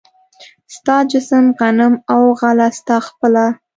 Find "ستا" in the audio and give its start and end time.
0.75-0.97, 2.79-2.97